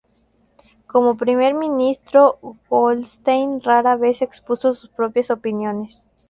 Como 0.87 1.15
primer 1.15 1.53
ministro, 1.53 2.39
Holstein 2.69 3.61
rara 3.61 3.97
vez 3.97 4.23
expuso 4.23 4.73
sus 4.73 4.89
propias 4.89 5.29
opiniones. 5.29 6.03